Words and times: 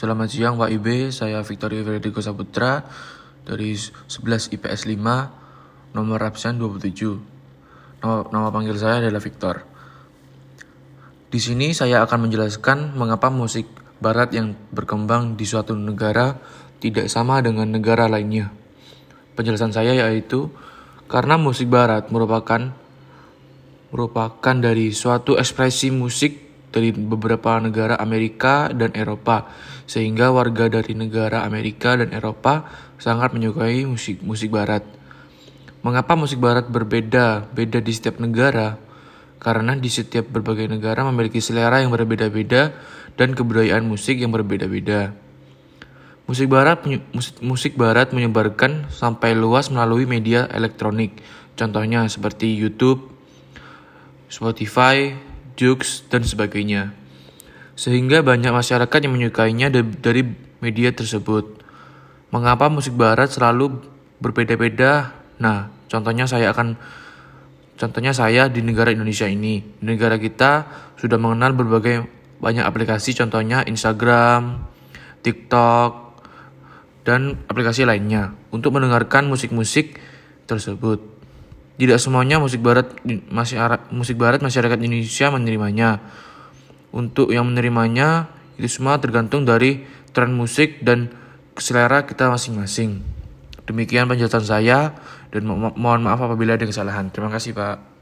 Selamat 0.00 0.32
siang 0.32 0.56
Pak 0.56 0.72
IB, 0.80 1.12
saya 1.12 1.44
Victoria 1.44 1.84
Federico 1.84 2.24
Saputra 2.24 2.80
dari 3.44 3.76
11 3.76 4.48
IPS 4.48 4.88
5, 4.88 4.96
nomor 5.92 6.24
absen 6.24 6.56
27. 6.56 8.00
Nama, 8.00 8.24
nama 8.32 8.48
panggil 8.48 8.80
saya 8.80 9.04
adalah 9.04 9.20
Victor. 9.20 9.60
Di 11.28 11.36
sini 11.36 11.76
saya 11.76 12.00
akan 12.00 12.16
menjelaskan 12.24 12.96
mengapa 12.96 13.28
musik 13.28 13.68
barat 14.00 14.32
yang 14.32 14.56
berkembang 14.72 15.36
di 15.36 15.44
suatu 15.44 15.76
negara 15.76 16.40
tidak 16.80 17.12
sama 17.12 17.44
dengan 17.44 17.68
negara 17.68 18.08
lainnya. 18.08 18.56
Penjelasan 19.36 19.76
saya 19.76 19.92
yaitu 19.92 20.48
karena 21.12 21.36
musik 21.36 21.68
barat 21.68 22.08
merupakan 22.08 22.72
merupakan 23.92 24.56
dari 24.64 24.96
suatu 24.96 25.36
ekspresi 25.36 25.92
musik 25.92 26.49
dari 26.70 26.94
beberapa 26.94 27.58
negara 27.58 27.98
Amerika 27.98 28.70
dan 28.70 28.94
Eropa, 28.94 29.50
sehingga 29.86 30.30
warga 30.30 30.70
dari 30.70 30.94
negara 30.94 31.42
Amerika 31.42 31.98
dan 31.98 32.14
Eropa 32.14 32.66
sangat 32.98 33.34
menyukai 33.34 33.86
musik 33.86 34.22
musik 34.22 34.54
barat. 34.54 34.86
Mengapa 35.82 36.14
musik 36.14 36.38
barat 36.38 36.70
berbeda 36.70 37.50
beda 37.50 37.78
di 37.82 37.92
setiap 37.92 38.22
negara? 38.22 38.78
Karena 39.40 39.72
di 39.72 39.88
setiap 39.88 40.28
berbagai 40.28 40.68
negara 40.68 41.00
memiliki 41.08 41.40
selera 41.40 41.80
yang 41.80 41.88
berbeda-beda 41.88 42.76
dan 43.16 43.32
kebudayaan 43.32 43.88
musik 43.88 44.20
yang 44.20 44.30
berbeda-beda. 44.36 45.16
Musik 46.28 46.46
barat 46.46 46.84
musik, 47.42 47.74
barat 47.74 48.14
menyebarkan 48.14 48.86
sampai 48.92 49.34
luas 49.34 49.72
melalui 49.72 50.06
media 50.06 50.46
elektronik. 50.52 51.18
Contohnya 51.58 52.06
seperti 52.06 52.54
YouTube, 52.54 53.10
Spotify, 54.30 55.10
jokes, 55.60 56.08
dan 56.08 56.24
sebagainya. 56.24 56.96
Sehingga 57.76 58.24
banyak 58.24 58.48
masyarakat 58.48 58.98
yang 59.04 59.12
menyukainya 59.12 59.68
dari 59.72 60.24
media 60.64 60.88
tersebut. 60.96 61.60
Mengapa 62.32 62.72
musik 62.72 62.96
barat 62.96 63.28
selalu 63.28 63.84
berbeda-beda? 64.24 65.12
Nah, 65.36 65.68
contohnya 65.92 66.24
saya 66.24 66.56
akan 66.56 66.80
contohnya 67.76 68.16
saya 68.16 68.48
di 68.48 68.64
negara 68.64 68.88
Indonesia 68.88 69.28
ini. 69.28 69.60
Di 69.60 69.84
negara 69.84 70.16
kita 70.16 70.64
sudah 70.96 71.20
mengenal 71.20 71.52
berbagai 71.52 72.08
banyak 72.40 72.64
aplikasi 72.64 73.12
contohnya 73.12 73.60
Instagram, 73.68 74.64
TikTok, 75.20 75.92
dan 77.04 77.40
aplikasi 77.48 77.84
lainnya 77.84 78.32
untuk 78.52 78.76
mendengarkan 78.76 79.28
musik-musik 79.28 80.00
tersebut. 80.48 81.19
Tidak 81.80 81.96
semuanya 81.96 82.36
musik 82.36 82.60
barat 82.60 82.92
musik 83.88 84.20
barat 84.20 84.44
masyarakat 84.44 84.76
Indonesia 84.76 85.32
menerimanya. 85.32 85.96
Untuk 86.92 87.32
yang 87.32 87.48
menerimanya 87.48 88.28
itu 88.60 88.68
semua 88.68 89.00
tergantung 89.00 89.48
dari 89.48 89.88
tren 90.12 90.36
musik 90.36 90.84
dan 90.84 91.08
selera 91.56 92.04
kita 92.04 92.28
masing-masing. 92.28 93.00
Demikian 93.64 94.10
penjelasan 94.10 94.44
saya 94.44 94.92
dan 95.32 95.46
mo 95.48 95.72
mohon 95.72 96.04
maaf 96.04 96.20
apabila 96.20 96.58
ada 96.58 96.66
kesalahan. 96.68 97.08
Terima 97.08 97.32
kasih, 97.32 97.56
Pak. 97.56 97.99